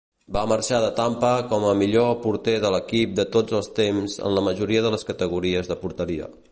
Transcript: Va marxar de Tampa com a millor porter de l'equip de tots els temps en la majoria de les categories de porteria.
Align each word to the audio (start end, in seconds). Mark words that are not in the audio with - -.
Va 0.35 0.41
marxar 0.51 0.77
de 0.83 0.87
Tampa 0.99 1.29
com 1.51 1.67
a 1.71 1.75
millor 1.83 2.09
porter 2.25 2.57
de 2.65 2.73
l'equip 2.77 3.15
de 3.21 3.29
tots 3.37 3.59
els 3.61 3.73
temps 3.83 4.19
en 4.27 4.35
la 4.39 4.45
majoria 4.51 4.85
de 4.87 4.95
les 4.97 5.09
categories 5.13 5.73
de 5.75 5.81
porteria. 5.87 6.37